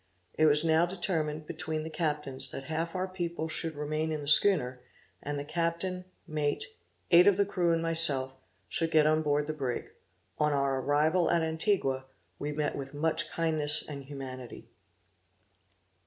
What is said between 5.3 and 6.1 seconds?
the captain,